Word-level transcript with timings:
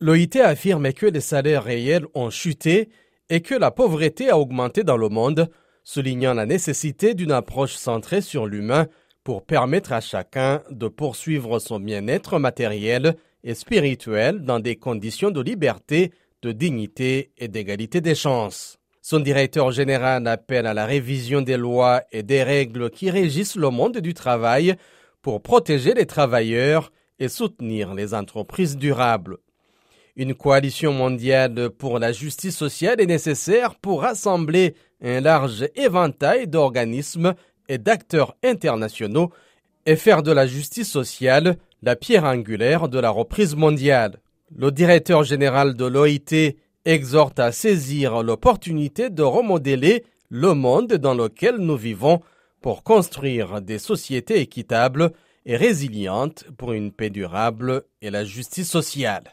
L'OIT 0.00 0.36
affirme 0.36 0.92
que 0.92 1.06
les 1.06 1.20
salaires 1.20 1.64
réels 1.64 2.06
ont 2.14 2.30
chuté 2.30 2.88
et 3.30 3.40
que 3.40 3.56
la 3.56 3.72
pauvreté 3.72 4.30
a 4.30 4.38
augmenté 4.38 4.84
dans 4.84 4.96
le 4.96 5.08
monde, 5.08 5.50
soulignant 5.82 6.34
la 6.34 6.46
nécessité 6.46 7.14
d'une 7.14 7.32
approche 7.32 7.74
centrée 7.74 8.20
sur 8.20 8.46
l'humain 8.46 8.86
pour 9.24 9.44
permettre 9.44 9.92
à 9.92 10.00
chacun 10.00 10.62
de 10.70 10.86
poursuivre 10.86 11.58
son 11.58 11.80
bien-être 11.80 12.38
matériel 12.38 13.16
et 13.42 13.54
spirituel 13.54 14.42
dans 14.42 14.60
des 14.60 14.76
conditions 14.76 15.32
de 15.32 15.40
liberté, 15.40 16.12
de 16.42 16.52
dignité 16.52 17.32
et 17.36 17.48
d'égalité 17.48 18.00
des 18.00 18.14
chances. 18.14 18.78
Son 19.02 19.18
directeur 19.18 19.72
général 19.72 20.28
appelle 20.28 20.66
à 20.66 20.74
la 20.74 20.86
révision 20.86 21.40
des 21.40 21.56
lois 21.56 22.02
et 22.12 22.22
des 22.22 22.44
règles 22.44 22.90
qui 22.90 23.10
régissent 23.10 23.56
le 23.56 23.70
monde 23.70 23.98
du 23.98 24.14
travail 24.14 24.76
pour 25.22 25.42
protéger 25.42 25.92
les 25.94 26.06
travailleurs 26.06 26.92
et 27.18 27.28
soutenir 27.28 27.94
les 27.94 28.14
entreprises 28.14 28.76
durables. 28.76 29.38
Une 30.18 30.34
coalition 30.34 30.92
mondiale 30.92 31.70
pour 31.70 32.00
la 32.00 32.10
justice 32.10 32.56
sociale 32.56 33.00
est 33.00 33.06
nécessaire 33.06 33.76
pour 33.76 34.02
rassembler 34.02 34.74
un 35.00 35.20
large 35.20 35.68
éventail 35.76 36.48
d'organismes 36.48 37.34
et 37.68 37.78
d'acteurs 37.78 38.34
internationaux 38.42 39.30
et 39.86 39.94
faire 39.94 40.24
de 40.24 40.32
la 40.32 40.48
justice 40.48 40.90
sociale 40.90 41.56
la 41.84 41.94
pierre 41.94 42.24
angulaire 42.24 42.88
de 42.88 42.98
la 42.98 43.10
reprise 43.10 43.54
mondiale. 43.54 44.18
Le 44.56 44.72
directeur 44.72 45.22
général 45.22 45.74
de 45.74 45.84
l'OIT 45.84 46.56
exhorte 46.84 47.38
à 47.38 47.52
saisir 47.52 48.24
l'opportunité 48.24 49.10
de 49.10 49.22
remodeler 49.22 50.04
le 50.30 50.52
monde 50.52 50.94
dans 50.94 51.14
lequel 51.14 51.58
nous 51.58 51.76
vivons 51.76 52.22
pour 52.60 52.82
construire 52.82 53.60
des 53.60 53.78
sociétés 53.78 54.40
équitables 54.40 55.12
et 55.46 55.54
résilientes 55.54 56.44
pour 56.56 56.72
une 56.72 56.90
paix 56.90 57.10
durable 57.10 57.84
et 58.02 58.10
la 58.10 58.24
justice 58.24 58.68
sociale. 58.68 59.32